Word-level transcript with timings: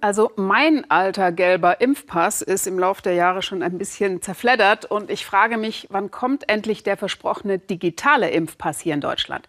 Also 0.00 0.30
mein 0.36 0.88
alter 0.90 1.32
gelber 1.32 1.80
Impfpass 1.80 2.40
ist 2.40 2.68
im 2.68 2.78
Laufe 2.78 3.02
der 3.02 3.14
Jahre 3.14 3.42
schon 3.42 3.64
ein 3.64 3.78
bisschen 3.78 4.22
zerfleddert 4.22 4.84
und 4.84 5.10
ich 5.10 5.26
frage 5.26 5.56
mich, 5.56 5.88
wann 5.90 6.12
kommt 6.12 6.48
endlich 6.48 6.84
der 6.84 6.96
versprochene 6.96 7.58
digitale 7.58 8.30
Impfpass 8.30 8.78
hier 8.78 8.94
in 8.94 9.00
Deutschland? 9.00 9.48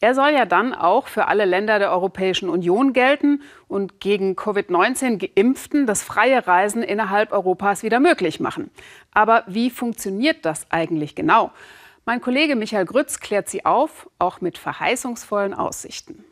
Er 0.00 0.14
soll 0.14 0.30
ja 0.30 0.46
dann 0.46 0.72
auch 0.72 1.06
für 1.06 1.28
alle 1.28 1.44
Länder 1.44 1.78
der 1.78 1.92
Europäischen 1.92 2.48
Union 2.48 2.94
gelten 2.94 3.42
und 3.68 4.00
gegen 4.00 4.36
Covid-19 4.36 5.18
geimpften 5.18 5.86
das 5.86 6.02
freie 6.02 6.46
Reisen 6.46 6.82
innerhalb 6.82 7.32
Europas 7.32 7.82
wieder 7.82 8.00
möglich 8.00 8.40
machen. 8.40 8.70
Aber 9.12 9.44
wie 9.46 9.68
funktioniert 9.68 10.46
das 10.46 10.70
eigentlich 10.70 11.14
genau? 11.14 11.50
Mein 12.06 12.22
Kollege 12.22 12.56
Michael 12.56 12.86
Grütz 12.86 13.20
klärt 13.20 13.50
sie 13.50 13.66
auf, 13.66 14.08
auch 14.18 14.40
mit 14.40 14.56
verheißungsvollen 14.56 15.52
Aussichten. 15.52 16.24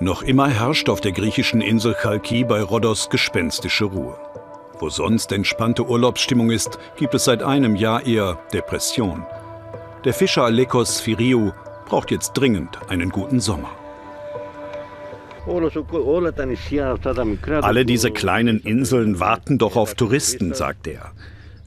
Noch 0.00 0.22
immer 0.22 0.48
herrscht 0.48 0.88
auf 0.88 1.00
der 1.00 1.12
griechischen 1.12 1.60
Insel 1.60 1.94
Chalki 1.94 2.44
bei 2.44 2.62
Rhodos 2.62 3.08
gespenstische 3.08 3.84
Ruhe. 3.84 4.16
Wo 4.78 4.88
sonst 4.88 5.30
entspannte 5.30 5.86
Urlaubsstimmung 5.86 6.50
ist, 6.50 6.78
gibt 6.96 7.14
es 7.14 7.24
seit 7.24 7.42
einem 7.42 7.76
Jahr 7.76 8.04
eher 8.04 8.38
Depression. 8.52 9.24
Der 10.04 10.12
Fischer 10.12 10.44
Alekos 10.44 11.00
Firiou 11.00 11.52
braucht 11.86 12.10
jetzt 12.10 12.32
dringend 12.32 12.78
einen 12.88 13.10
guten 13.10 13.38
Sommer. 13.38 13.70
Alle 17.62 17.84
diese 17.84 18.10
kleinen 18.10 18.60
Inseln 18.60 19.20
warten 19.20 19.58
doch 19.58 19.76
auf 19.76 19.94
Touristen, 19.94 20.54
sagt 20.54 20.86
er. 20.86 21.12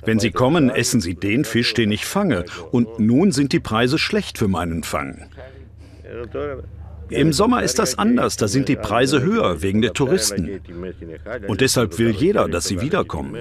Wenn 0.03 0.19
sie 0.19 0.31
kommen, 0.31 0.69
essen 0.69 1.01
sie 1.01 1.15
den 1.15 1.45
Fisch, 1.45 1.73
den 1.73 1.91
ich 1.91 2.05
fange. 2.05 2.45
Und 2.71 2.99
nun 2.99 3.31
sind 3.31 3.53
die 3.53 3.59
Preise 3.59 3.97
schlecht 3.97 4.37
für 4.37 4.47
meinen 4.47 4.83
Fang. 4.83 5.25
Im 7.09 7.33
Sommer 7.33 7.61
ist 7.61 7.79
das 7.79 7.97
anders, 7.99 8.35
da 8.35 8.47
sind 8.47 8.67
die 8.67 8.75
Preise 8.75 9.21
höher 9.21 9.61
wegen 9.61 9.81
der 9.81 9.93
Touristen. 9.93 10.61
Und 11.47 11.61
deshalb 11.61 11.99
will 11.99 12.09
jeder, 12.09 12.47
dass 12.47 12.65
sie 12.65 12.81
wiederkommen. 12.81 13.35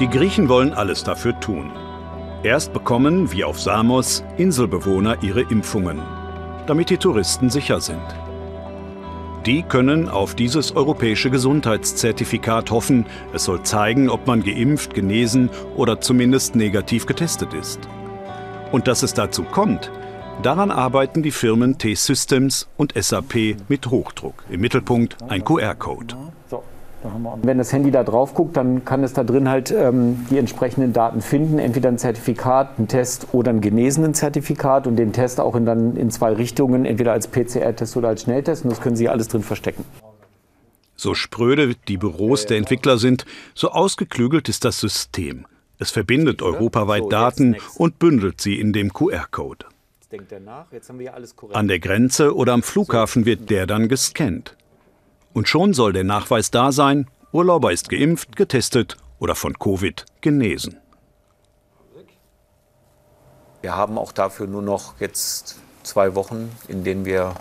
Die 0.00 0.08
Griechen 0.08 0.48
wollen 0.48 0.72
alles 0.72 1.04
dafür 1.04 1.38
tun. 1.40 1.70
Erst 2.42 2.72
bekommen, 2.72 3.32
wie 3.32 3.44
auf 3.44 3.58
Samos, 3.58 4.22
Inselbewohner 4.36 5.22
ihre 5.22 5.40
Impfungen, 5.40 6.02
damit 6.66 6.90
die 6.90 6.98
Touristen 6.98 7.48
sicher 7.48 7.80
sind. 7.80 8.02
Die 9.46 9.62
können 9.62 10.08
auf 10.08 10.34
dieses 10.34 10.74
europäische 10.74 11.30
Gesundheitszertifikat 11.30 12.70
hoffen. 12.70 13.06
Es 13.32 13.44
soll 13.44 13.62
zeigen, 13.62 14.10
ob 14.10 14.26
man 14.26 14.42
geimpft, 14.42 14.92
genesen 14.92 15.50
oder 15.76 16.00
zumindest 16.00 16.56
negativ 16.56 17.06
getestet 17.06 17.54
ist. 17.54 17.78
Und 18.72 18.88
dass 18.88 19.04
es 19.04 19.14
dazu 19.14 19.44
kommt, 19.44 19.90
Daran 20.42 20.70
arbeiten 20.70 21.22
die 21.22 21.30
Firmen 21.30 21.78
T-Systems 21.78 22.68
und 22.76 22.92
SAP 22.94 23.56
mit 23.68 23.86
Hochdruck. 23.88 24.44
Im 24.50 24.60
Mittelpunkt 24.60 25.16
ein 25.28 25.44
QR-Code. 25.44 26.14
Wenn 27.42 27.58
das 27.58 27.72
Handy 27.72 27.90
da 27.90 28.02
drauf 28.02 28.34
guckt, 28.34 28.56
dann 28.56 28.84
kann 28.84 29.04
es 29.04 29.12
da 29.12 29.22
drin 29.22 29.48
halt 29.48 29.70
ähm, 29.70 30.26
die 30.30 30.38
entsprechenden 30.38 30.92
Daten 30.92 31.20
finden, 31.20 31.58
entweder 31.58 31.88
ein 31.88 31.98
Zertifikat, 31.98 32.78
ein 32.78 32.88
Test 32.88 33.28
oder 33.32 33.50
ein 33.50 33.60
genesenen 33.60 34.12
Zertifikat 34.12 34.86
und 34.86 34.96
den 34.96 35.12
Test 35.12 35.40
auch 35.40 35.54
in, 35.54 35.66
dann 35.66 35.96
in 35.96 36.10
zwei 36.10 36.32
Richtungen, 36.32 36.84
entweder 36.84 37.12
als 37.12 37.28
PCR-Test 37.28 37.96
oder 37.96 38.08
als 38.08 38.22
Schnelltest 38.22 38.64
und 38.64 38.70
das 38.70 38.80
können 38.80 38.96
Sie 38.96 39.08
alles 39.08 39.28
drin 39.28 39.42
verstecken. 39.42 39.84
So 40.96 41.14
spröde 41.14 41.74
die 41.88 41.98
Büros 41.98 42.46
der 42.46 42.56
Entwickler 42.56 42.98
sind, 42.98 43.24
so 43.54 43.70
ausgeklügelt 43.70 44.48
ist 44.48 44.64
das 44.64 44.80
System. 44.80 45.46
Es 45.78 45.90
verbindet 45.90 46.42
europaweit 46.42 47.04
Daten 47.10 47.56
und 47.76 47.98
bündelt 47.98 48.40
sie 48.40 48.58
in 48.58 48.72
dem 48.72 48.92
QR-Code. 48.92 49.66
An 51.52 51.68
der 51.68 51.78
Grenze 51.80 52.34
oder 52.34 52.52
am 52.52 52.62
Flughafen 52.62 53.24
wird 53.26 53.50
der 53.50 53.66
dann 53.66 53.88
gescannt. 53.88 54.56
Und 55.32 55.48
schon 55.48 55.74
soll 55.74 55.92
der 55.92 56.04
Nachweis 56.04 56.50
da 56.50 56.72
sein, 56.72 57.08
Urlauber 57.32 57.72
ist 57.72 57.88
geimpft, 57.88 58.36
getestet 58.36 58.96
oder 59.18 59.34
von 59.34 59.58
Covid 59.58 60.06
genesen. 60.20 60.78
Wir 63.62 63.76
haben 63.76 63.98
auch 63.98 64.12
dafür 64.12 64.46
nur 64.46 64.62
noch 64.62 65.00
jetzt 65.00 65.58
zwei 65.82 66.14
Wochen, 66.14 66.50
in 66.68 66.84
denen 66.84 67.04
wir 67.04 67.34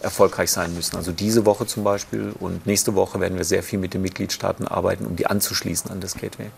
erfolgreich 0.00 0.50
sein 0.50 0.74
müssen. 0.74 0.96
Also 0.96 1.12
diese 1.12 1.46
Woche 1.46 1.66
zum 1.66 1.84
Beispiel 1.84 2.32
und 2.40 2.66
nächste 2.66 2.94
Woche 2.94 3.20
werden 3.20 3.36
wir 3.36 3.44
sehr 3.44 3.62
viel 3.62 3.78
mit 3.78 3.94
den 3.94 4.02
Mitgliedstaaten 4.02 4.66
arbeiten, 4.66 5.06
um 5.06 5.16
die 5.16 5.26
anzuschließen 5.26 5.90
an 5.90 6.00
das 6.00 6.14
Gateway. 6.14 6.50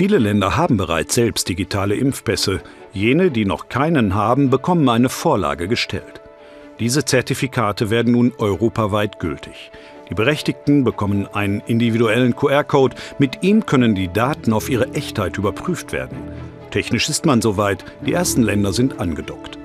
Viele 0.00 0.16
Länder 0.16 0.56
haben 0.56 0.78
bereits 0.78 1.14
selbst 1.14 1.46
digitale 1.50 1.94
Impfpässe. 1.94 2.62
Jene, 2.94 3.30
die 3.30 3.44
noch 3.44 3.68
keinen 3.68 4.14
haben, 4.14 4.48
bekommen 4.48 4.88
eine 4.88 5.10
Vorlage 5.10 5.68
gestellt. 5.68 6.22
Diese 6.78 7.04
Zertifikate 7.04 7.90
werden 7.90 8.12
nun 8.14 8.32
europaweit 8.38 9.18
gültig. 9.18 9.70
Die 10.08 10.14
Berechtigten 10.14 10.84
bekommen 10.84 11.28
einen 11.34 11.60
individuellen 11.66 12.34
QR-Code. 12.34 12.96
Mit 13.18 13.42
ihm 13.42 13.66
können 13.66 13.94
die 13.94 14.08
Daten 14.08 14.54
auf 14.54 14.70
ihre 14.70 14.90
Echtheit 14.94 15.36
überprüft 15.36 15.92
werden. 15.92 16.16
Technisch 16.70 17.10
ist 17.10 17.26
man 17.26 17.42
soweit. 17.42 17.84
Die 18.06 18.14
ersten 18.14 18.42
Länder 18.42 18.72
sind 18.72 19.00
angedockt. 19.00 19.58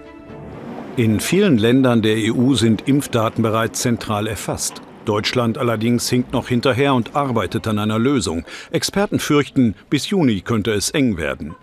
In 0.98 1.22
vielen 1.22 1.58
Ländern 1.58 2.02
der 2.02 2.18
EU 2.18 2.56
sind 2.56 2.90
Impfdaten 2.90 3.42
bereits 3.42 3.80
zentral 3.80 4.28
erfasst. 4.28 4.82
Deutschland 5.06 5.58
allerdings 5.58 6.10
hinkt 6.10 6.34
noch 6.34 6.48
hinterher 6.48 6.94
und 6.94 7.16
arbeitet 7.16 7.68
an 7.68 7.80
einer 7.80 8.00
Lösung. 8.00 8.46
Experten 8.72 9.20
fürchten, 9.20 9.76
bis 9.90 10.10
Juni 10.10 10.42
könnte 10.42 10.72
es 10.72 10.90
eng 10.92 11.18
werden. 11.18 11.56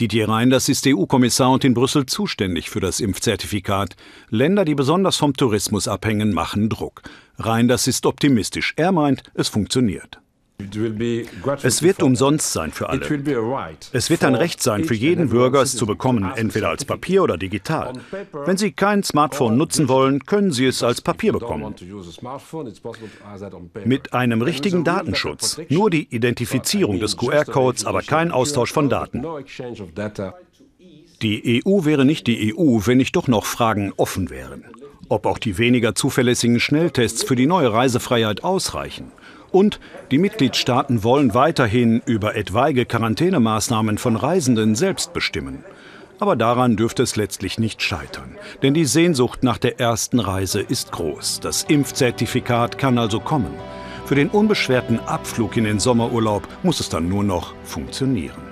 Didier 0.00 0.28
Reinders 0.28 0.68
ist 0.68 0.86
EU-Kommissar 0.86 1.52
und 1.52 1.64
in 1.64 1.72
Brüssel 1.72 2.04
zuständig 2.04 2.68
für 2.68 2.80
das 2.80 3.00
Impfzertifikat. 3.00 3.96
Länder, 4.28 4.66
die 4.66 4.74
besonders 4.74 5.16
vom 5.16 5.32
Tourismus 5.32 5.88
abhängen, 5.88 6.34
machen 6.34 6.68
Druck. 6.68 7.02
Reinders 7.38 7.86
ist 7.86 8.04
optimistisch. 8.04 8.74
Er 8.76 8.92
meint, 8.92 9.22
es 9.32 9.48
funktioniert. 9.48 10.20
Es 11.62 11.82
wird 11.82 12.02
umsonst 12.02 12.52
sein 12.52 12.72
für 12.72 12.88
alle. 12.88 13.02
Es 13.92 14.10
wird 14.10 14.24
ein 14.24 14.34
Recht 14.34 14.62
sein 14.62 14.84
für 14.84 14.94
jeden 14.94 15.28
Bürger, 15.28 15.62
es 15.62 15.76
zu 15.76 15.86
bekommen, 15.86 16.30
entweder 16.34 16.70
als 16.70 16.84
Papier 16.84 17.22
oder 17.22 17.36
digital. 17.36 17.92
Wenn 18.32 18.56
Sie 18.56 18.72
kein 18.72 19.02
Smartphone 19.02 19.56
nutzen 19.56 19.88
wollen, 19.88 20.24
können 20.24 20.52
Sie 20.52 20.66
es 20.66 20.82
als 20.82 21.00
Papier 21.00 21.32
bekommen. 21.32 21.74
Mit 23.84 24.14
einem 24.14 24.42
richtigen 24.42 24.84
Datenschutz. 24.84 25.60
Nur 25.68 25.90
die 25.90 26.04
Identifizierung 26.14 27.00
des 27.00 27.16
QR-Codes, 27.16 27.84
aber 27.84 28.02
kein 28.02 28.30
Austausch 28.30 28.72
von 28.72 28.88
Daten. 28.88 29.24
Die 31.22 31.62
EU 31.66 31.84
wäre 31.84 32.04
nicht 32.04 32.26
die 32.26 32.54
EU, 32.54 32.80
wenn 32.84 32.98
nicht 32.98 33.16
doch 33.16 33.28
noch 33.28 33.46
Fragen 33.46 33.92
offen 33.96 34.30
wären. 34.30 34.64
Ob 35.08 35.26
auch 35.26 35.38
die 35.38 35.56
weniger 35.58 35.94
zuverlässigen 35.94 36.60
Schnelltests 36.60 37.22
für 37.22 37.36
die 37.36 37.46
neue 37.46 37.72
Reisefreiheit 37.72 38.42
ausreichen. 38.42 39.12
Und 39.56 39.80
die 40.10 40.18
Mitgliedstaaten 40.18 41.02
wollen 41.02 41.32
weiterhin 41.32 42.02
über 42.04 42.36
etwaige 42.36 42.84
Quarantänemaßnahmen 42.84 43.96
von 43.96 44.14
Reisenden 44.14 44.74
selbst 44.74 45.14
bestimmen. 45.14 45.64
Aber 46.18 46.36
daran 46.36 46.76
dürfte 46.76 47.02
es 47.02 47.16
letztlich 47.16 47.58
nicht 47.58 47.80
scheitern. 47.80 48.36
Denn 48.62 48.74
die 48.74 48.84
Sehnsucht 48.84 49.42
nach 49.42 49.56
der 49.56 49.80
ersten 49.80 50.20
Reise 50.20 50.60
ist 50.60 50.92
groß. 50.92 51.40
Das 51.40 51.62
Impfzertifikat 51.62 52.76
kann 52.76 52.98
also 52.98 53.18
kommen. 53.18 53.54
Für 54.04 54.14
den 54.14 54.28
unbeschwerten 54.28 55.00
Abflug 55.00 55.56
in 55.56 55.64
den 55.64 55.80
Sommerurlaub 55.80 56.46
muss 56.62 56.80
es 56.80 56.90
dann 56.90 57.08
nur 57.08 57.24
noch 57.24 57.54
funktionieren. 57.64 58.45